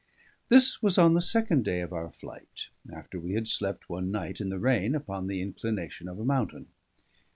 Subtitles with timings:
[0.49, 4.41] This was on the second day of our flight, after we had slept one night
[4.41, 6.69] in the rain upon the inclination of a mountain.